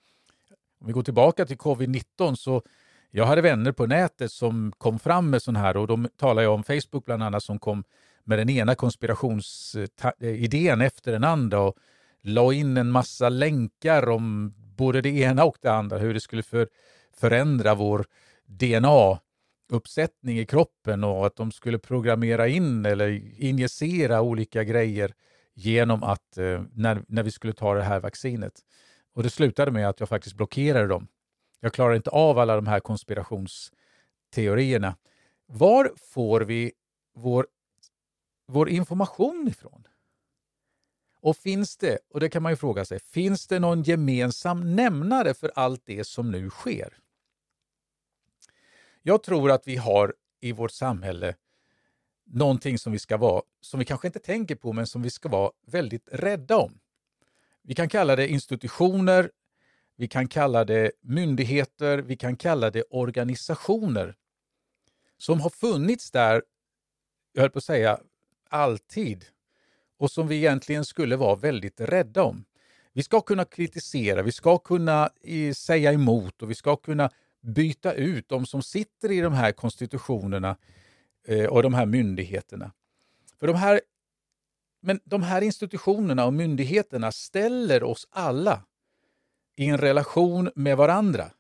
om 0.82 0.86
vi 0.86 0.92
går 0.92 1.02
tillbaka 1.02 1.46
till 1.46 1.56
covid-19 1.56 2.34
så 2.34 2.62
jag 3.10 3.26
hade 3.26 3.40
vänner 3.40 3.72
på 3.72 3.86
nätet 3.86 4.32
som 4.32 4.72
kom 4.78 4.98
fram 4.98 5.30
med 5.30 5.42
sån 5.42 5.56
här 5.56 5.76
och 5.76 5.86
de 5.86 6.08
talar 6.16 6.42
jag 6.42 6.54
om 6.54 6.62
Facebook 6.62 7.04
bland 7.04 7.22
annat 7.22 7.42
som 7.42 7.58
kom 7.58 7.84
med 8.24 8.38
den 8.38 8.50
ena 8.50 8.74
konspirationsidén 8.74 10.80
efter 10.80 11.12
den 11.12 11.24
andra 11.24 11.60
och 11.60 11.76
la 12.22 12.52
in 12.52 12.76
en 12.76 12.90
massa 12.90 13.28
länkar 13.28 14.08
om 14.08 14.54
både 14.76 15.00
det 15.00 15.08
ena 15.08 15.44
och 15.44 15.56
det 15.60 15.72
andra, 15.72 15.98
hur 15.98 16.14
det 16.14 16.20
skulle 16.20 16.42
för, 16.42 16.68
förändra 17.16 17.74
vår 17.74 18.04
DNA-uppsättning 18.46 20.38
i 20.38 20.46
kroppen 20.46 21.04
och 21.04 21.26
att 21.26 21.36
de 21.36 21.52
skulle 21.52 21.78
programmera 21.78 22.48
in 22.48 22.86
eller 22.86 23.22
injicera 23.42 24.20
olika 24.20 24.64
grejer 24.64 25.14
genom 25.54 26.02
att 26.02 26.38
eh, 26.38 26.62
när, 26.72 27.02
när 27.08 27.22
vi 27.22 27.30
skulle 27.30 27.52
ta 27.52 27.74
det 27.74 27.82
här 27.82 28.00
vaccinet. 28.00 28.52
Och 29.12 29.22
det 29.22 29.30
slutade 29.30 29.70
med 29.70 29.88
att 29.88 30.00
jag 30.00 30.08
faktiskt 30.08 30.36
blockerade 30.36 30.86
dem. 30.86 31.08
Jag 31.60 31.72
klarar 31.72 31.94
inte 31.94 32.10
av 32.10 32.38
alla 32.38 32.56
de 32.56 32.66
här 32.66 32.80
konspirationsteorierna. 32.80 34.96
Var 35.46 35.92
får 35.96 36.40
vi 36.40 36.72
vår, 37.14 37.46
vår 38.46 38.68
information 38.68 39.48
ifrån? 39.48 39.86
Och 41.20 41.36
finns 41.36 41.76
det, 41.76 41.98
och 42.08 42.20
det 42.20 42.28
kan 42.28 42.42
man 42.42 42.52
ju 42.52 42.56
fråga 42.56 42.84
sig, 42.84 43.00
finns 43.00 43.46
det 43.46 43.58
någon 43.58 43.82
gemensam 43.82 44.76
nämnare 44.76 45.34
för 45.34 45.52
allt 45.54 45.82
det 45.84 46.04
som 46.04 46.30
nu 46.30 46.50
sker? 46.50 46.98
Jag 49.02 49.22
tror 49.22 49.50
att 49.50 49.68
vi 49.68 49.76
har 49.76 50.14
i 50.40 50.52
vårt 50.52 50.70
samhälle 50.70 51.34
någonting 52.24 52.78
som 52.78 52.92
vi 52.92 52.98
ska 52.98 53.16
vara, 53.16 53.42
som 53.60 53.78
vi 53.78 53.84
kanske 53.84 54.06
inte 54.06 54.18
tänker 54.18 54.54
på, 54.54 54.72
men 54.72 54.86
som 54.86 55.02
vi 55.02 55.10
ska 55.10 55.28
vara 55.28 55.52
väldigt 55.66 56.08
rädda 56.12 56.56
om. 56.56 56.78
Vi 57.62 57.74
kan 57.74 57.88
kalla 57.88 58.16
det 58.16 58.28
institutioner, 58.28 59.30
vi 59.96 60.08
kan 60.08 60.28
kalla 60.28 60.64
det 60.64 60.92
myndigheter, 61.00 61.98
vi 61.98 62.16
kan 62.16 62.36
kalla 62.36 62.70
det 62.70 62.82
organisationer 62.90 64.14
som 65.18 65.40
har 65.40 65.50
funnits 65.50 66.10
där, 66.10 66.42
jag 67.32 67.42
höll 67.42 67.50
på 67.50 67.58
att 67.58 67.64
säga, 67.64 67.98
alltid 68.48 69.24
och 69.98 70.10
som 70.10 70.28
vi 70.28 70.36
egentligen 70.36 70.84
skulle 70.84 71.16
vara 71.16 71.36
väldigt 71.36 71.80
rädda 71.80 72.22
om. 72.22 72.44
Vi 72.92 73.02
ska 73.02 73.20
kunna 73.20 73.44
kritisera, 73.44 74.22
vi 74.22 74.32
ska 74.32 74.58
kunna 74.58 75.10
eh, 75.22 75.52
säga 75.52 75.92
emot 75.92 76.42
och 76.42 76.50
vi 76.50 76.54
ska 76.54 76.76
kunna 76.76 77.10
byta 77.40 77.92
ut 77.92 78.28
de 78.28 78.46
som 78.46 78.62
sitter 78.62 79.12
i 79.12 79.20
de 79.20 79.32
här 79.32 79.52
konstitutionerna 79.52 80.56
eh, 81.26 81.46
och 81.46 81.62
de 81.62 81.74
här 81.74 81.86
myndigheterna. 81.86 82.72
För 83.40 83.46
de 83.46 83.56
här 83.56 83.80
men 84.82 85.00
de 85.04 85.22
här 85.22 85.42
institutionerna 85.42 86.24
och 86.24 86.32
myndigheterna 86.32 87.12
ställer 87.12 87.82
oss 87.82 88.08
alla 88.10 88.62
i 89.56 89.66
en 89.66 89.78
relation 89.78 90.50
med 90.54 90.76
varandra. 90.76 91.30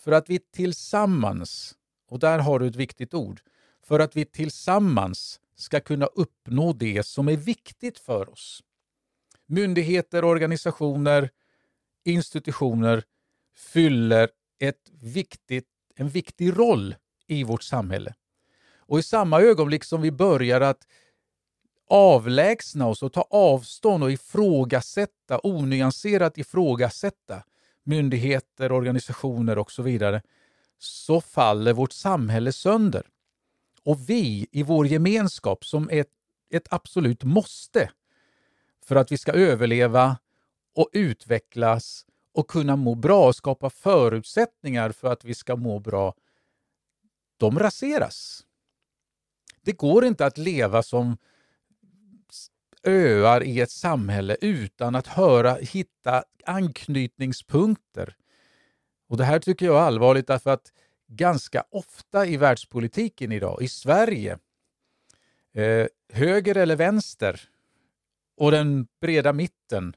För 0.00 0.12
att 0.12 0.30
vi 0.30 0.38
tillsammans, 0.38 1.74
och 2.08 2.18
där 2.18 2.38
har 2.38 2.58
du 2.58 2.66
ett 2.66 2.76
viktigt 2.76 3.14
ord, 3.14 3.40
för 3.82 4.00
att 4.00 4.16
vi 4.16 4.24
tillsammans 4.24 5.40
ska 5.56 5.80
kunna 5.80 6.06
uppnå 6.06 6.72
det 6.72 7.06
som 7.06 7.28
är 7.28 7.36
viktigt 7.36 7.98
för 7.98 8.30
oss. 8.30 8.62
Myndigheter, 9.46 10.24
organisationer, 10.24 11.30
institutioner 12.04 13.04
fyller 13.56 14.30
ett 14.58 14.90
viktigt, 14.92 15.68
en 15.96 16.08
viktig 16.08 16.58
roll 16.58 16.94
i 17.26 17.44
vårt 17.44 17.62
samhälle. 17.62 18.14
Och 18.78 18.98
i 18.98 19.02
samma 19.02 19.40
ögonblick 19.40 19.84
som 19.84 20.02
vi 20.02 20.10
börjar 20.10 20.60
att 20.60 20.86
avlägsna 21.88 22.86
oss 22.86 23.02
och 23.02 23.12
ta 23.12 23.26
avstånd 23.30 24.04
och 24.04 24.12
ifrågasätta, 24.12 25.40
onyanserat 25.42 26.38
ifrågasätta 26.38 27.42
myndigheter, 27.84 28.72
organisationer 28.72 29.58
och 29.58 29.72
så 29.72 29.82
vidare, 29.82 30.22
så 30.78 31.20
faller 31.20 31.72
vårt 31.72 31.92
samhälle 31.92 32.52
sönder. 32.52 33.06
Och 33.84 34.10
vi 34.10 34.46
i 34.52 34.62
vår 34.62 34.86
gemenskap 34.86 35.64
som 35.64 35.88
ett, 35.92 36.10
ett 36.50 36.66
absolut 36.70 37.24
måste 37.24 37.90
för 38.84 38.96
att 38.96 39.12
vi 39.12 39.18
ska 39.18 39.32
överleva 39.32 40.16
och 40.74 40.90
utvecklas 40.92 42.06
och 42.32 42.48
kunna 42.48 42.76
må 42.76 42.94
bra 42.94 43.26
och 43.26 43.36
skapa 43.36 43.70
förutsättningar 43.70 44.92
för 44.92 45.12
att 45.12 45.24
vi 45.24 45.34
ska 45.34 45.56
må 45.56 45.78
bra, 45.78 46.14
de 47.36 47.58
raseras. 47.58 48.44
Det 49.62 49.72
går 49.72 50.04
inte 50.04 50.26
att 50.26 50.38
leva 50.38 50.82
som 50.82 51.16
öar 52.86 53.42
i 53.42 53.60
ett 53.60 53.70
samhälle 53.70 54.36
utan 54.40 54.94
att 54.94 55.06
höra, 55.06 55.54
hitta 55.54 56.24
anknytningspunkter. 56.46 58.14
Och 59.08 59.16
Det 59.16 59.24
här 59.24 59.38
tycker 59.38 59.66
jag 59.66 59.76
är 59.76 59.80
allvarligt 59.80 60.26
därför 60.26 60.50
att 60.50 60.72
ganska 61.08 61.64
ofta 61.70 62.26
i 62.26 62.36
världspolitiken 62.36 63.32
idag, 63.32 63.62
i 63.62 63.68
Sverige, 63.68 64.38
eh, 65.54 65.86
höger 66.12 66.56
eller 66.56 66.76
vänster 66.76 67.40
och 68.36 68.50
den 68.50 68.86
breda 69.00 69.32
mitten, 69.32 69.94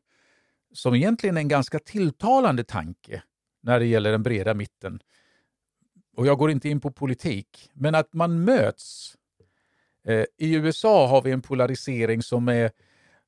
som 0.74 0.96
egentligen 0.96 1.38
är 1.38 1.42
en 1.42 1.48
ganska 1.48 1.80
tilltalande 1.80 2.64
tanke 2.64 3.24
när 3.62 3.80
det 3.80 3.86
gäller 3.86 4.12
den 4.12 4.24
breda 4.24 4.54
mitten. 4.54 5.00
Och 6.16 6.28
jag 6.28 6.38
går 6.38 6.52
inte 6.52 6.70
in 6.70 6.82
på 6.82 6.92
politik, 6.92 7.70
men 7.74 7.96
att 7.96 8.14
man 8.14 8.44
möts 8.44 9.16
Eh, 10.08 10.26
I 10.38 10.54
USA 10.56 11.08
har 11.08 11.22
vi 11.22 11.32
en 11.32 11.42
polarisering 11.42 12.24
som 12.24 12.48
är, 12.48 12.72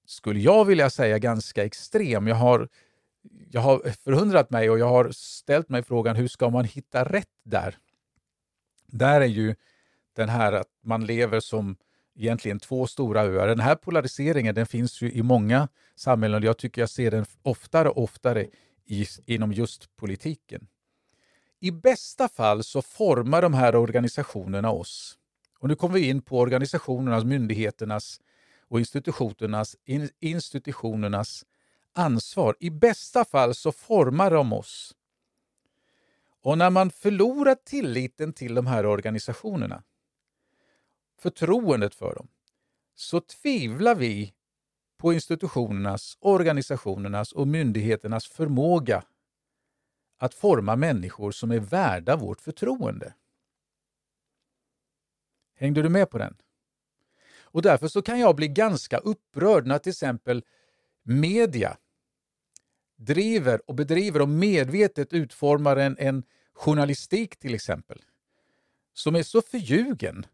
skulle 0.05 0.39
jag 0.39 0.65
vilja 0.65 0.89
säga, 0.89 1.19
ganska 1.19 1.65
extrem. 1.65 2.27
Jag 2.27 2.35
har, 2.35 2.67
jag 3.49 3.61
har 3.61 3.91
förundrat 4.03 4.49
mig 4.49 4.69
och 4.69 4.79
jag 4.79 4.89
har 4.89 5.11
ställt 5.11 5.69
mig 5.69 5.83
frågan 5.83 6.15
hur 6.15 6.27
ska 6.27 6.49
man 6.49 6.65
hitta 6.65 7.03
rätt 7.03 7.27
där? 7.43 7.77
Där 8.87 9.21
är 9.21 9.25
ju 9.25 9.55
den 10.15 10.29
här 10.29 10.53
att 10.53 10.69
man 10.83 11.05
lever 11.05 11.39
som 11.39 11.75
egentligen 12.15 12.59
två 12.59 12.87
stora 12.87 13.21
öar. 13.21 13.47
Den 13.47 13.59
här 13.59 13.75
polariseringen 13.75 14.55
den 14.55 14.65
finns 14.65 15.01
ju 15.01 15.11
i 15.11 15.23
många 15.23 15.67
samhällen 15.95 16.43
och 16.43 16.47
jag 16.47 16.57
tycker 16.57 16.81
jag 16.81 16.89
ser 16.89 17.11
den 17.11 17.25
oftare 17.41 17.89
och 17.89 18.03
oftare 18.03 18.47
i, 18.85 19.05
inom 19.25 19.53
just 19.53 19.95
politiken. 19.95 20.67
I 21.59 21.71
bästa 21.71 22.27
fall 22.27 22.63
så 22.63 22.81
formar 22.81 23.41
de 23.41 23.53
här 23.53 23.75
organisationerna 23.75 24.71
oss 24.71 25.17
och 25.61 25.67
nu 25.67 25.75
kommer 25.75 25.93
vi 25.93 26.09
in 26.09 26.21
på 26.21 26.39
organisationernas, 26.39 27.23
myndigheternas 27.23 28.21
och 28.67 28.79
institutionernas, 28.79 29.75
institutionernas 30.19 31.45
ansvar. 31.93 32.55
I 32.59 32.69
bästa 32.69 33.25
fall 33.25 33.55
så 33.55 33.71
formar 33.71 34.31
de 34.31 34.53
oss. 34.53 34.95
Och 36.43 36.57
när 36.57 36.69
man 36.69 36.91
förlorar 36.91 37.55
tilliten 37.55 38.33
till 38.33 38.55
de 38.55 38.67
här 38.67 38.85
organisationerna, 38.85 39.83
förtroendet 41.19 41.95
för 41.95 42.15
dem, 42.15 42.27
så 42.95 43.21
tvivlar 43.21 43.95
vi 43.95 44.33
på 44.97 45.13
institutionernas, 45.13 46.17
organisationernas 46.19 47.31
och 47.31 47.47
myndigheternas 47.47 48.27
förmåga 48.27 49.03
att 50.17 50.33
forma 50.33 50.75
människor 50.75 51.31
som 51.31 51.51
är 51.51 51.59
värda 51.59 52.15
vårt 52.15 52.41
förtroende. 52.41 53.13
Hängde 55.61 55.81
du 55.81 55.89
med 55.89 56.09
på 56.09 56.17
den? 56.17 56.37
Och 57.41 57.61
därför 57.61 57.87
så 57.87 58.01
kan 58.01 58.19
jag 58.19 58.35
bli 58.35 58.47
ganska 58.47 58.97
upprörd 58.97 59.67
när 59.67 59.79
till 59.79 59.89
exempel 59.89 60.43
media 61.03 61.77
driver 62.97 63.69
och 63.69 63.75
bedriver 63.75 64.21
och 64.21 64.29
medvetet 64.29 65.13
utformar 65.13 65.77
en, 65.77 65.95
en 65.99 66.23
journalistik 66.53 67.39
till 67.39 67.53
exempel 67.53 68.01
som 68.93 69.15
är 69.15 69.23
så 69.23 69.41
förljugen, 69.41 70.25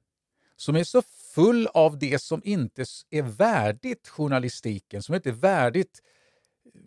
som 0.55 0.75
är 0.75 0.83
så 0.83 1.01
full 1.35 1.67
av 1.67 1.99
det 1.99 2.21
som 2.21 2.41
inte 2.43 2.85
är 3.09 3.21
värdigt 3.21 4.07
journalistiken, 4.07 5.03
som 5.03 5.15
inte 5.15 5.29
är 5.29 5.33
värdigt 5.33 6.01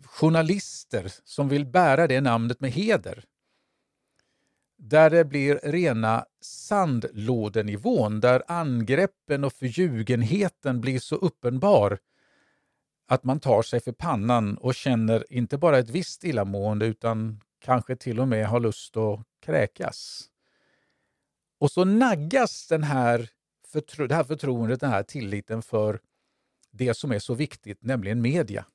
journalister 0.03 1.13
som 1.23 1.49
vill 1.49 1.65
bära 1.65 2.07
det 2.07 2.21
namnet 2.21 2.59
med 2.59 2.71
heder 2.71 3.25
där 4.81 5.09
det 5.09 5.25
blir 5.25 5.59
rena 5.63 6.25
sandlådenivån, 6.41 8.19
där 8.19 8.43
angreppen 8.47 9.43
och 9.43 9.53
förljugenheten 9.53 10.81
blir 10.81 10.99
så 10.99 11.15
uppenbar 11.15 11.99
att 13.07 13.23
man 13.23 13.39
tar 13.39 13.61
sig 13.61 13.79
för 13.79 13.91
pannan 13.91 14.57
och 14.57 14.75
känner 14.75 15.33
inte 15.33 15.57
bara 15.57 15.77
ett 15.79 15.89
visst 15.89 16.23
illamående 16.23 16.85
utan 16.85 17.41
kanske 17.59 17.95
till 17.95 18.19
och 18.19 18.27
med 18.27 18.47
har 18.47 18.59
lust 18.59 18.97
att 18.97 19.19
kräkas. 19.41 20.27
Och 21.59 21.71
så 21.71 21.85
naggas 21.85 22.67
den 22.67 22.83
här 22.83 23.29
förtro 23.67 24.07
det 24.07 24.15
här 24.15 24.23
förtroendet, 24.23 24.79
den 24.79 24.89
här 24.89 25.03
tilliten 25.03 25.61
för 25.61 25.99
det 26.71 26.93
som 26.93 27.11
är 27.11 27.19
så 27.19 27.33
viktigt, 27.33 27.83
nämligen 27.83 28.21
media. 28.21 28.65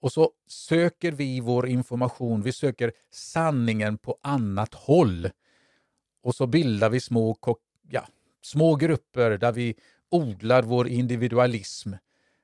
Och 0.00 0.12
så 0.12 0.30
söker 0.46 1.12
vi 1.12 1.40
vår 1.40 1.68
information, 1.68 2.42
vi 2.42 2.52
söker 2.52 2.92
sanningen 3.10 3.98
på 3.98 4.18
annat 4.22 4.74
håll. 4.74 5.30
Och 6.22 6.34
så 6.34 6.46
bildar 6.46 6.90
vi 6.90 7.00
små, 7.00 7.36
ja, 7.90 8.06
små 8.42 8.76
grupper 8.76 9.30
där 9.30 9.52
vi 9.52 9.74
odlar 10.10 10.62
vår 10.62 10.88
individualism. 10.88 11.92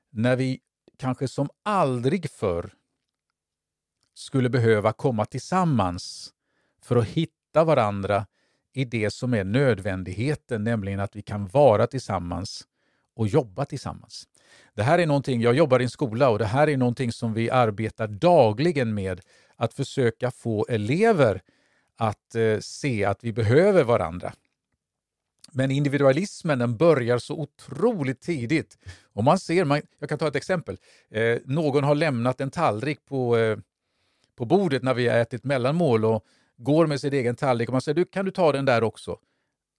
När 0.09 0.35
vi 0.35 0.59
kanske 0.97 1.27
som 1.27 1.49
aldrig 1.63 2.29
förr 2.29 2.73
skulle 4.13 4.49
behöva 4.49 4.93
komma 4.93 5.25
tillsammans 5.25 6.33
för 6.81 6.95
att 6.95 7.07
hitta 7.07 7.63
varandra 7.63 8.25
i 8.73 8.85
det 8.85 9.11
som 9.11 9.33
är 9.33 9.43
nödvändigheten, 9.43 10.63
nämligen 10.63 10.99
att 10.99 11.15
vi 11.15 11.21
kan 11.21 11.47
vara 11.47 11.87
tillsammans 11.87 12.67
och 13.13 13.27
jobba 13.27 13.65
tillsammans. 13.65 14.27
Det 14.73 14.83
här 14.83 14.99
är 14.99 15.05
någonting, 15.05 15.41
jag 15.41 15.55
jobbar 15.55 15.79
i 15.79 15.83
en 15.83 15.89
skola 15.89 16.29
och 16.29 16.39
det 16.39 16.45
här 16.45 16.69
är 16.69 16.77
någonting 16.77 17.11
som 17.11 17.33
vi 17.33 17.49
arbetar 17.49 18.07
dagligen 18.07 18.93
med. 18.93 19.21
Att 19.57 19.73
försöka 19.73 20.31
få 20.31 20.65
elever 20.69 21.41
att 21.97 22.35
eh, 22.35 22.59
se 22.59 23.05
att 23.05 23.23
vi 23.23 23.33
behöver 23.33 23.83
varandra. 23.83 24.33
Men 25.51 25.71
individualismen 25.71 26.59
den 26.59 26.77
börjar 26.77 27.17
så 27.17 27.33
otroligt 27.39 28.21
tidigt. 28.21 28.77
Och 29.13 29.23
man 29.23 29.39
ser, 29.39 29.65
man, 29.65 29.81
jag 29.99 30.09
kan 30.09 30.17
ta 30.17 30.27
ett 30.27 30.35
exempel. 30.35 30.77
Eh, 31.09 31.37
någon 31.45 31.83
har 31.83 31.95
lämnat 31.95 32.41
en 32.41 32.51
tallrik 32.51 33.05
på, 33.05 33.37
eh, 33.37 33.57
på 34.35 34.45
bordet 34.45 34.83
när 34.83 34.93
vi 34.93 35.07
har 35.07 35.17
ätit 35.17 35.43
mellanmål 35.43 36.05
och 36.05 36.25
går 36.57 36.87
med 36.87 37.01
sin 37.01 37.13
egen 37.13 37.35
tallrik 37.35 37.69
och 37.69 37.73
man 37.73 37.81
säger 37.81 37.95
du, 37.95 38.05
kan 38.05 38.25
du 38.25 38.31
ta 38.31 38.51
den 38.51 38.65
där 38.65 38.83
också? 38.83 39.19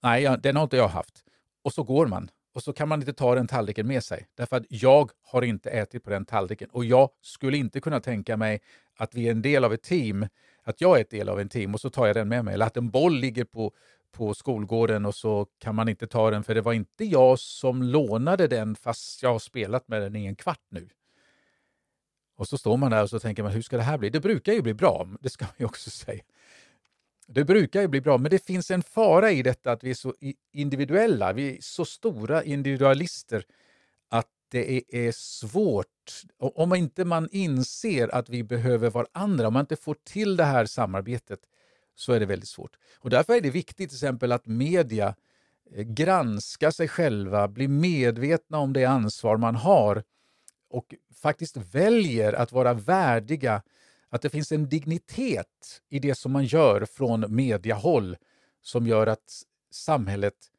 Nej, 0.03 0.37
den 0.43 0.55
har 0.55 0.63
inte 0.63 0.77
jag 0.77 0.87
haft. 0.87 1.23
Och 1.63 1.73
så 1.73 1.83
går 1.83 2.07
man 2.07 2.29
och 2.57 2.63
så 2.63 2.73
kan 2.73 2.87
man 2.87 2.99
inte 2.99 3.13
ta 3.13 3.35
den 3.35 3.47
tallriken 3.47 3.87
med 3.87 4.03
sig. 4.03 4.27
Därför 4.35 4.57
att 4.57 4.65
jag 4.69 5.11
har 5.23 5.41
inte 5.41 5.69
ätit 5.69 6.03
på 6.03 6.09
den 6.09 6.25
tallriken 6.25 6.69
och 6.71 6.85
jag 6.85 7.09
skulle 7.21 7.57
inte 7.57 7.79
kunna 7.79 7.99
tänka 7.99 8.37
mig 8.37 8.61
att 8.95 9.15
vi 9.15 9.27
är 9.27 9.31
en 9.31 9.41
del 9.41 9.63
av 9.63 9.73
ett 9.73 9.83
team, 9.83 10.27
att 10.63 10.81
jag 10.81 10.97
är 10.97 11.01
ett 11.01 11.09
del 11.09 11.29
av 11.29 11.39
en 11.39 11.49
team 11.49 11.73
och 11.73 11.81
så 11.81 11.89
tar 11.89 12.07
jag 12.07 12.15
den 12.15 12.27
med 12.27 12.45
mig. 12.45 12.53
Eller 12.53 12.65
att 12.65 12.77
en 12.77 12.89
boll 12.89 13.19
ligger 13.19 13.43
på, 13.43 13.71
på 14.11 14.33
skolgården 14.33 15.05
och 15.05 15.15
så 15.15 15.47
kan 15.59 15.75
man 15.75 15.89
inte 15.89 16.07
ta 16.07 16.31
den 16.31 16.43
för 16.43 16.55
det 16.55 16.61
var 16.61 16.73
inte 16.73 17.05
jag 17.05 17.39
som 17.39 17.83
lånade 17.83 18.47
den 18.47 18.75
fast 18.75 19.23
jag 19.23 19.31
har 19.31 19.39
spelat 19.39 19.87
med 19.87 20.01
den 20.01 20.15
i 20.15 20.25
en 20.25 20.35
kvart 20.35 20.65
nu. 20.69 20.89
Och 22.37 22.47
så 22.47 22.57
står 22.57 22.77
man 22.77 22.91
där 22.91 23.03
och 23.03 23.09
så 23.09 23.19
tänker 23.19 23.43
man, 23.43 23.51
hur 23.51 23.61
ska 23.61 23.77
det 23.77 23.83
här 23.83 23.97
bli? 23.97 24.09
Det 24.09 24.19
brukar 24.19 24.53
ju 24.53 24.61
bli 24.61 24.73
bra, 24.73 25.07
det 25.19 25.29
ska 25.29 25.45
man 25.45 25.55
ju 25.57 25.65
också 25.65 25.89
säga. 25.89 26.23
Det 27.27 27.43
brukar 27.43 27.81
ju 27.81 27.87
bli 27.87 28.01
bra, 28.01 28.17
men 28.17 28.31
det 28.31 28.45
finns 28.45 28.71
en 28.71 28.83
fara 28.83 29.31
i 29.31 29.41
detta 29.41 29.71
att 29.71 29.83
vi 29.83 29.89
är 29.89 29.93
så 29.93 30.13
individuella. 30.51 31.33
Vi 31.33 31.57
är 31.57 31.61
så 31.61 31.85
stora 31.85 32.43
individualister 32.43 33.45
att 34.09 34.27
det 34.49 34.83
är 34.89 35.11
svårt. 35.11 36.21
Om 36.37 36.75
inte 36.75 37.05
man 37.05 37.29
inser 37.31 38.15
att 38.15 38.29
vi 38.29 38.43
behöver 38.43 38.89
varandra, 38.89 39.47
om 39.47 39.53
man 39.53 39.59
inte 39.63 39.75
får 39.75 39.95
till 40.03 40.37
det 40.37 40.43
här 40.43 40.65
samarbetet, 40.65 41.39
så 41.95 42.13
är 42.13 42.19
det 42.19 42.25
väldigt 42.25 42.49
svårt. 42.49 42.77
Och 42.99 43.09
Därför 43.09 43.33
är 43.33 43.41
det 43.41 43.49
viktigt 43.49 43.89
till 43.89 43.95
exempel 43.95 44.31
att 44.31 44.45
media 44.45 45.15
eh, 45.71 45.83
granskar 45.83 46.71
sig 46.71 46.87
själva, 46.87 47.47
blir 47.47 47.67
medvetna 47.67 48.57
om 48.57 48.73
det 48.73 48.85
ansvar 48.85 49.37
man 49.37 49.55
har 49.55 50.03
och 50.69 50.95
faktiskt 51.21 51.57
väljer 51.57 52.33
att 52.33 52.51
vara 52.51 52.73
värdiga 52.73 53.61
att 54.09 54.21
det 54.21 54.29
finns 54.29 54.51
en 54.51 54.69
dignitet 54.69 55.81
i 55.89 55.99
det 55.99 56.15
som 56.15 56.31
man 56.31 56.45
gör 56.45 56.85
från 56.85 57.35
mediahåll 57.35 58.17
som 58.61 58.87
gör 58.87 59.07
att 59.07 59.43
samhället 59.71 60.51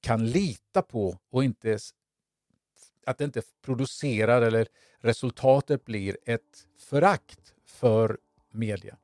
kan 0.00 0.26
lita 0.26 0.82
på 0.82 1.18
och 1.30 1.44
inte 1.44 1.78
att 3.06 3.18
det 3.18 3.24
inte 3.24 3.42
producerar 3.62 4.42
eller 4.42 4.66
resultatet 4.98 5.84
blir 5.84 6.16
ett 6.24 6.66
förakt 6.78 7.54
för 7.66 8.18
media. 8.50 8.96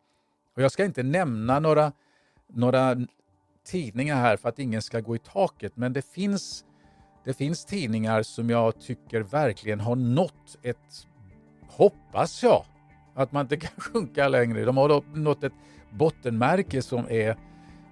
Och 0.54 0.62
jag 0.62 0.72
ska 0.72 0.84
inte 0.84 1.02
nämna 1.02 1.60
några, 1.60 1.92
några 2.46 2.96
tidningar 3.64 4.16
här 4.16 4.36
för 4.36 4.48
att 4.48 4.58
ingen 4.58 4.82
ska 4.82 5.00
gå 5.00 5.16
i 5.16 5.18
taket, 5.18 5.76
men 5.76 5.92
det 5.92 6.02
finns 6.02 6.64
det 7.24 7.34
finns 7.34 7.64
tidningar 7.64 8.22
som 8.22 8.50
jag 8.50 8.80
tycker 8.80 9.20
verkligen 9.20 9.80
har 9.80 9.96
nått 9.96 10.56
ett, 10.62 11.06
hoppas 11.68 12.42
jag, 12.42 12.64
att 13.14 13.32
man 13.32 13.44
inte 13.44 13.56
kan 13.66 13.70
sjunka 13.76 14.28
längre. 14.28 14.64
De 14.64 14.76
har 14.76 15.18
nått 15.18 15.44
ett 15.44 15.52
bottenmärke 15.90 16.82
som 16.82 17.06
är 17.10 17.36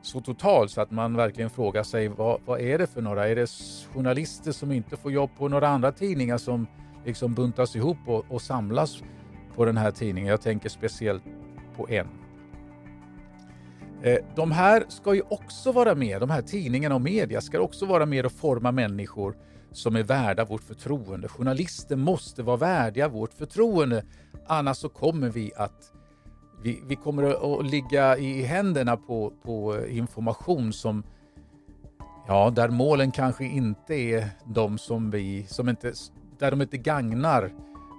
så 0.03 0.21
totalt 0.21 0.71
så 0.71 0.81
att 0.81 0.91
man 0.91 1.17
verkligen 1.17 1.50
frågar 1.50 1.83
sig 1.83 2.09
vad, 2.09 2.41
vad 2.45 2.61
är 2.61 2.79
det 2.79 2.87
för 2.87 3.03
några? 3.03 3.29
Är 3.29 3.37
det 3.37 3.50
journalister 3.95 4.53
som 4.53 4.73
inte 4.73 4.97
får 4.97 5.12
jobb 5.12 5.31
på 5.39 5.49
några 5.49 5.69
andra 5.69 5.93
tidningar 5.93 6.39
som 6.39 6.67
liksom 7.05 7.35
buntas 7.35 7.77
ihop 7.77 7.99
och, 8.07 8.25
och 8.29 8.43
samlas 8.43 9.03
på 9.55 9.65
den 9.65 9.77
här 9.77 9.91
tidningen? 9.91 10.31
Jag 10.31 10.41
tänker 10.41 10.69
speciellt 10.69 11.23
på 11.77 11.89
en. 11.89 12.07
Eh, 14.03 14.19
de 14.37 14.50
här 14.50 14.85
ska 14.89 15.15
ju 15.15 15.23
också 15.29 15.73
vara 15.73 15.95
med, 15.95 16.21
de 16.21 16.31
här 16.31 16.43
tidningarna 16.43 16.95
och 16.95 17.00
media 17.00 17.41
ska 17.41 17.61
också 17.61 17.87
vara 17.87 18.07
med 18.07 18.27
och 18.27 18.33
forma 18.33 18.73
människor 18.73 19.37
som 19.73 19.97
är 19.97 20.03
värda 20.03 20.45
vårt 20.45 20.62
förtroende. 20.65 21.29
Journalister 21.29 21.97
måste 21.97 22.43
vara 22.43 22.57
värdiga 22.57 23.09
vårt 23.09 23.35
förtroende, 23.35 24.05
annars 24.50 24.76
så 24.76 24.88
kommer 24.88 25.28
vi 25.28 25.52
att 25.57 25.92
vi, 26.62 26.83
vi 26.87 26.97
kommer 26.97 27.59
att 27.61 27.66
ligga 27.66 28.19
i 28.19 28.42
händerna 28.42 28.97
på, 28.97 29.33
på 29.42 29.76
eh, 29.76 29.99
information 29.99 30.73
som 30.73 31.02
Ja, 32.26 32.50
där 32.50 32.69
målen 32.69 33.11
kanske 33.11 33.45
inte 33.45 33.95
är 33.95 34.28
de 34.45 34.78
som 34.78 35.11
vi, 35.11 35.47
som 35.49 35.69
inte, 35.69 35.92
där 36.38 36.50
de 36.50 36.62
inte 36.62 36.76
gagnar 36.76 37.50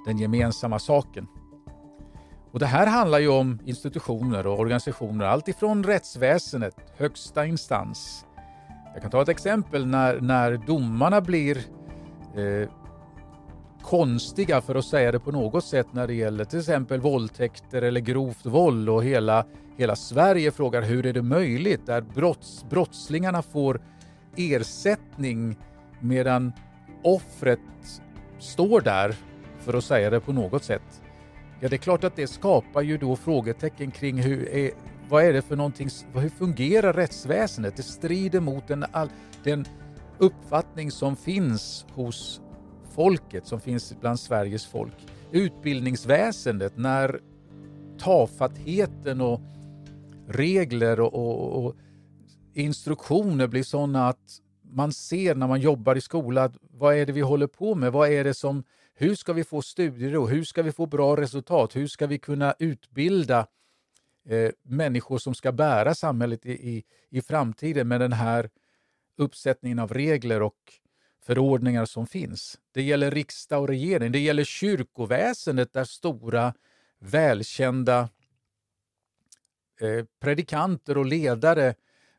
den 0.06 0.18
gemensamma 0.18 0.80
saken. 0.80 1.28
Och 2.52 2.60
Det 2.60 2.66
här 2.66 2.88
handlar 2.88 3.20
ju 3.20 3.28
om 3.28 3.60
institutioner 3.66 4.48
och 4.48 4.60
organisationer, 4.60 5.26
alltifrån 5.26 5.84
rättsväsendet, 5.84 6.76
högsta 6.98 7.46
instans. 7.46 8.26
Jag 8.94 9.02
kan 9.02 9.12
ta 9.12 9.22
ett 9.22 9.30
exempel 9.30 9.86
när, 9.86 10.22
när 10.22 10.58
domarna 10.58 11.22
blir 11.22 11.58
eh, 12.36 12.70
konstiga, 13.84 14.62
för 14.62 14.76
att 14.76 14.86
säga 14.86 15.12
det 15.12 15.20
på 15.20 15.32
något 15.32 15.66
sätt, 15.66 15.88
när 15.92 16.08
det 16.08 16.14
gäller 16.14 16.46
till 16.46 16.60
exempel 16.60 17.00
våldtäkter 17.00 17.82
eller 17.82 18.02
grovt 18.02 18.46
våld 18.46 18.90
och 18.90 19.04
hela, 19.04 19.46
hela 19.78 19.96
Sverige 19.96 20.52
frågar 20.52 20.82
hur 20.82 21.06
är 21.06 21.14
det 21.14 21.22
möjligt? 21.22 21.86
Där 21.86 22.02
brotts, 22.02 22.66
brottslingarna 22.70 23.42
får 23.42 23.82
ersättning 24.38 25.58
medan 26.00 26.54
offret 27.04 27.60
står 28.40 28.82
där, 28.82 29.16
för 29.60 29.74
att 29.74 29.84
säga 29.84 30.10
det 30.10 30.20
på 30.20 30.34
något 30.34 30.64
sätt. 30.64 31.02
Ja, 31.60 31.70
det 31.70 31.76
är 31.76 31.78
klart 31.78 32.04
att 32.04 32.16
det 32.16 32.28
skapar 32.28 32.82
ju 32.82 32.98
då 32.98 33.16
frågetecken 33.16 33.92
kring 33.92 34.18
hur 34.18 34.50
är, 34.50 34.72
vad 35.10 35.24
är 35.24 35.34
det 35.34 35.42
för 35.42 35.56
någonting, 35.56 35.90
hur 36.14 36.30
fungerar 36.30 36.94
rättsväsendet? 36.94 37.76
Det 37.76 37.84
strider 37.84 38.40
mot 38.40 38.68
den, 38.68 38.86
den 39.44 39.66
uppfattning 40.18 40.92
som 40.92 41.16
finns 41.16 41.86
hos 41.94 42.42
folket, 42.96 43.48
som 43.48 43.60
finns 43.62 44.00
bland 44.00 44.20
Sveriges 44.20 44.66
folk. 44.66 44.94
Utbildningsväsendet, 45.32 46.78
när 46.78 47.22
tafattheten 48.00 49.22
och 49.22 49.42
regler 50.28 51.00
och, 51.00 51.14
och, 51.14 51.66
och 51.66 51.76
instruktioner 52.54 53.48
blir 53.48 53.64
sådana 53.64 54.08
att 54.08 54.42
man 54.64 54.94
ser 54.94 55.36
när 55.36 55.48
man 55.48 55.62
jobbar 55.62 55.96
i 55.96 56.02
skolan, 56.02 56.54
vad 56.62 56.96
är 56.96 57.06
det 57.06 57.12
vi 57.12 57.22
håller 57.22 57.48
på 57.48 57.76
med? 57.76 57.92
Vad 57.92 58.10
är 58.10 58.24
det 58.24 58.34
som, 58.34 58.64
hur 58.94 59.16
ska 59.16 59.34
vi 59.34 59.44
få 59.44 59.62
studiero? 59.62 60.28
Hur 60.28 60.44
ska 60.44 60.64
vi 60.64 60.72
få 60.72 60.86
bra 60.86 61.18
resultat? 61.18 61.76
Hur 61.76 61.88
ska 61.88 62.08
vi 62.08 62.20
kunna 62.20 62.56
utbilda 62.60 63.48
eh, 64.30 64.52
människor 64.64 65.18
som 65.18 65.36
ska 65.36 65.52
bära 65.52 65.96
samhället 65.96 66.46
i, 66.46 66.52
i, 66.52 66.84
i 67.10 67.22
framtiden 67.22 67.88
med 67.88 68.02
den 68.02 68.14
här 68.14 68.50
uppsättningen 69.18 69.80
av 69.80 69.94
regler 69.94 70.42
och 70.42 70.58
förordningar 71.22 71.86
som 71.86 72.08
finns. 72.08 72.60
Det 72.72 72.82
gäller 72.82 73.12
riksdag 73.12 73.62
och 73.62 73.68
regering. 73.68 74.12
Det 74.12 74.20
gäller 74.20 74.44
kyrkoväsendet 74.44 75.74
där 75.74 75.84
stora 75.84 76.54
välkända 77.00 78.10
eh, 79.82 80.06
predikanter 80.20 80.98
och 80.98 81.06
ledare, 81.06 81.76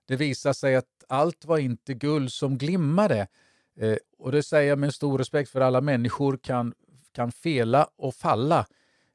det 0.07 0.17
visar 0.17 0.53
sig 0.53 0.77
att 0.77 1.05
allt 1.09 1.45
var 1.45 1.59
inte 1.59 1.95
guld 1.95 2.33
som 2.33 2.59
glimmade. 2.59 3.29
Eh, 3.77 3.97
och 4.19 4.33
det 4.33 4.43
säger 4.43 4.69
jag 4.69 4.79
med 4.79 4.95
stor 4.95 5.19
respekt 5.19 5.51
för 5.51 5.61
alla 5.61 5.81
människor 5.81 6.37
kan, 6.37 6.75
kan 7.12 7.33
fela 7.33 7.88
och 7.97 8.15
falla. 8.15 8.67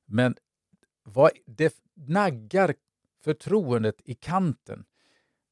Men 0.06 0.36
vad, 1.04 1.32
det 1.46 1.76
naggar 1.94 2.76
förtroendet 3.24 4.02
i 4.06 4.14
kanten. 4.14 4.86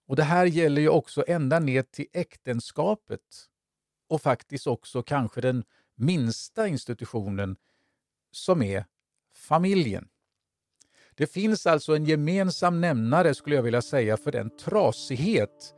Och 0.07 0.15
det 0.15 0.23
här 0.23 0.45
gäller 0.45 0.81
ju 0.81 0.89
också 0.89 1.23
ända 1.27 1.59
ner 1.59 1.81
till 1.81 2.07
äktenskapet 2.13 3.21
och 4.09 4.21
faktiskt 4.21 4.67
också 4.67 5.03
kanske 5.03 5.41
den 5.41 5.63
minsta 5.95 6.67
institutionen 6.67 7.55
som 8.31 8.61
är 8.61 8.85
familjen. 9.35 10.07
Det 11.15 11.27
finns 11.27 11.67
alltså 11.67 11.95
en 11.95 12.05
gemensam 12.05 12.81
nämnare 12.81 13.33
skulle 13.33 13.55
jag 13.55 13.63
vilja 13.63 13.81
säga 13.81 14.17
för 14.17 14.31
den 14.31 14.57
trasighet 14.57 15.73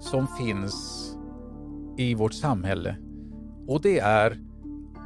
som 0.00 0.28
finns 0.38 1.06
i 1.98 2.14
vårt 2.14 2.34
samhälle 2.34 2.96
och 3.66 3.80
det 3.82 3.98
är 3.98 4.40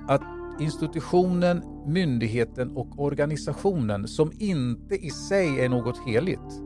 att 0.09 0.22
institutionen, 0.61 1.62
myndigheten 1.87 2.70
och 2.70 2.98
organisationen 2.98 4.09
som 4.09 4.33
inte 4.38 4.94
i 4.94 5.11
sig 5.11 5.61
är 5.61 5.68
något 5.68 6.07
heligt 6.07 6.61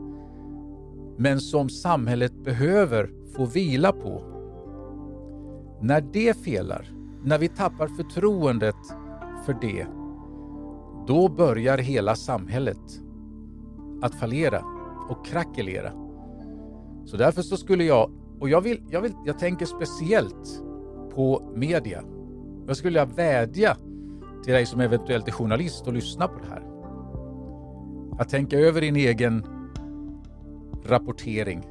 men 1.17 1.41
som 1.41 1.69
samhället 1.69 2.43
behöver 2.43 3.09
få 3.35 3.45
vila 3.45 3.91
på 3.91 4.38
när 5.81 6.01
det 6.01 6.37
felar, 6.37 6.89
när 7.23 7.37
vi 7.37 7.47
tappar 7.47 7.87
förtroendet 7.87 8.75
för 9.45 9.57
det, 9.61 9.87
då 11.07 11.27
börjar 11.29 11.77
hela 11.77 12.15
samhället 12.15 13.01
att 14.01 14.15
fallera 14.15 14.63
och 15.09 15.25
krackelera. 15.25 15.91
Så 17.05 17.17
därför 17.17 17.41
så 17.41 17.57
skulle 17.57 17.83
jag, 17.83 18.11
och 18.39 18.49
jag, 18.49 18.61
vill, 18.61 18.81
jag, 18.89 19.01
vill, 19.01 19.13
jag 19.25 19.39
tänker 19.39 19.65
speciellt 19.65 20.63
på 21.15 21.51
media. 21.55 22.03
Jag 22.67 22.77
skulle 22.77 22.89
vilja 22.89 23.15
vädja 23.15 23.77
till 24.43 24.53
dig 24.53 24.65
som 24.65 24.81
eventuellt 24.81 25.27
är 25.27 25.31
journalist 25.31 25.87
och 25.87 25.93
lyssnar 25.93 26.27
på 26.27 26.39
det 26.39 26.49
här. 26.49 26.63
Att 28.19 28.29
tänka 28.29 28.59
över 28.59 28.81
din 28.81 28.95
egen 28.95 29.45
rapportering 30.85 31.63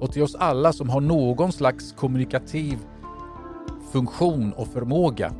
och 0.00 0.12
till 0.12 0.22
oss 0.22 0.34
alla 0.34 0.72
som 0.72 0.88
har 0.88 1.00
någon 1.00 1.52
slags 1.52 1.92
kommunikativ 1.92 2.78
funktion 3.92 4.52
och 4.52 4.68
förmåga. 4.68 5.32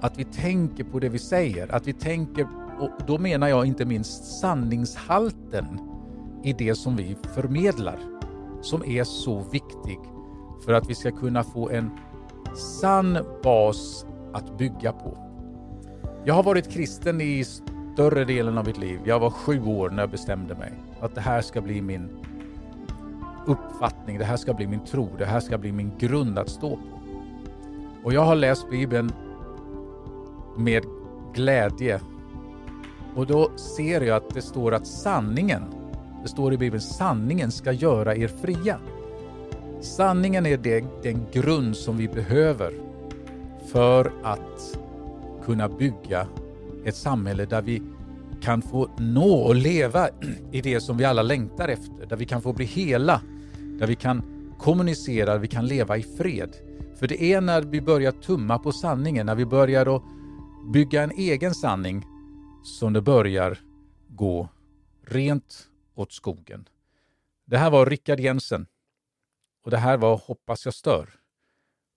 Att 0.00 0.18
vi 0.18 0.24
tänker 0.24 0.84
på 0.84 0.98
det 0.98 1.08
vi 1.08 1.18
säger, 1.18 1.74
att 1.74 1.86
vi 1.86 1.92
tänker, 1.92 2.46
och 2.80 2.90
då 3.06 3.18
menar 3.18 3.48
jag 3.48 3.66
inte 3.66 3.84
minst 3.84 4.40
sanningshalten 4.40 5.66
i 6.44 6.52
det 6.52 6.74
som 6.74 6.96
vi 6.96 7.16
förmedlar, 7.34 7.98
som 8.62 8.84
är 8.84 9.04
så 9.04 9.38
viktig 9.38 9.98
för 10.64 10.72
att 10.72 10.90
vi 10.90 10.94
ska 10.94 11.10
kunna 11.10 11.42
få 11.42 11.70
en 11.70 11.90
sann 12.80 13.18
bas 13.42 14.06
att 14.32 14.58
bygga 14.58 14.92
på. 14.92 15.18
Jag 16.24 16.34
har 16.34 16.42
varit 16.42 16.70
kristen 16.70 17.20
i 17.20 17.44
större 17.94 18.24
delen 18.24 18.58
av 18.58 18.66
mitt 18.66 18.78
liv. 18.78 19.00
Jag 19.04 19.20
var 19.20 19.30
sju 19.30 19.64
år 19.64 19.90
när 19.90 20.02
jag 20.02 20.10
bestämde 20.10 20.54
mig 20.54 20.72
att 21.00 21.14
det 21.14 21.20
här 21.20 21.42
ska 21.42 21.60
bli 21.60 21.82
min 21.82 22.08
uppfattning, 23.46 24.18
det 24.18 24.24
här 24.24 24.36
ska 24.36 24.54
bli 24.54 24.66
min 24.66 24.84
tro, 24.84 25.08
det 25.18 25.24
här 25.24 25.40
ska 25.40 25.58
bli 25.58 25.72
min 25.72 25.92
grund 25.98 26.38
att 26.38 26.48
stå 26.48 26.70
på. 26.70 27.01
Och 28.04 28.12
jag 28.12 28.24
har 28.24 28.34
läst 28.34 28.70
Bibeln 28.70 29.12
med 30.56 30.84
glädje. 31.34 32.00
Och 33.16 33.26
då 33.26 33.50
ser 33.56 34.00
jag 34.00 34.16
att 34.16 34.34
det 34.34 34.42
står 34.42 34.74
att 34.74 34.86
sanningen, 34.86 35.62
det 36.22 36.28
står 36.28 36.52
i 36.52 36.58
Bibeln, 36.58 36.80
sanningen 36.80 37.52
ska 37.52 37.72
göra 37.72 38.16
er 38.16 38.28
fria. 38.28 38.78
Sanningen 39.80 40.46
är 40.46 40.56
det, 40.56 40.84
den 41.02 41.26
grund 41.32 41.76
som 41.76 41.96
vi 41.96 42.08
behöver 42.08 42.72
för 43.72 44.12
att 44.22 44.78
kunna 45.44 45.68
bygga 45.68 46.26
ett 46.84 46.96
samhälle 46.96 47.44
där 47.44 47.62
vi 47.62 47.82
kan 48.42 48.62
få 48.62 48.88
nå 48.98 49.34
och 49.34 49.54
leva 49.54 50.08
i 50.52 50.60
det 50.60 50.80
som 50.80 50.96
vi 50.96 51.04
alla 51.04 51.22
längtar 51.22 51.68
efter, 51.68 52.06
där 52.06 52.16
vi 52.16 52.24
kan 52.24 52.42
få 52.42 52.52
bli 52.52 52.64
hela, 52.64 53.20
där 53.78 53.86
vi 53.86 53.96
kan 53.96 54.22
kommunicera, 54.58 55.32
där 55.32 55.38
vi 55.38 55.48
kan 55.48 55.66
leva 55.66 55.96
i 55.96 56.02
fred. 56.02 56.50
För 57.02 57.08
det 57.08 57.22
är 57.22 57.40
när 57.40 57.62
vi 57.62 57.80
börjar 57.80 58.12
tumma 58.12 58.58
på 58.58 58.72
sanningen, 58.72 59.26
när 59.26 59.34
vi 59.34 59.46
börjar 59.46 59.96
att 59.96 60.02
bygga 60.72 61.02
en 61.02 61.10
egen 61.10 61.54
sanning 61.54 62.04
som 62.64 62.92
det 62.92 63.00
börjar 63.00 63.58
gå 64.08 64.48
rent 65.06 65.68
åt 65.94 66.12
skogen. 66.12 66.68
Det 67.44 67.58
här 67.58 67.70
var 67.70 67.86
Rickard 67.86 68.20
Jensen 68.20 68.66
och 69.64 69.70
det 69.70 69.76
här 69.76 69.96
var 69.96 70.16
Hoppas 70.16 70.64
jag 70.64 70.74
stör. 70.74 71.08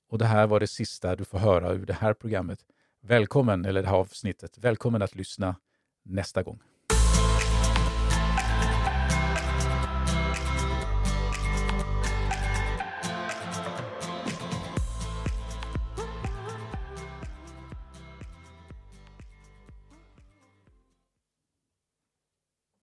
Och 0.10 0.18
det 0.18 0.26
här 0.26 0.48
var 0.48 0.60
det 0.60 0.68
sista 0.68 1.16
du 1.16 1.26
får 1.26 1.38
höra 1.38 1.74
ur 1.74 1.86
det 1.86 1.94
här 1.94 2.14
programmet. 2.14 2.60
Välkommen, 3.02 3.66
eller 3.66 3.82
det 3.82 3.88
här 3.88 3.96
avsnittet. 3.96 4.58
Välkommen 4.58 5.02
att 5.02 5.16
lyssna 5.16 5.56
nästa 6.04 6.44
gång. 6.44 6.60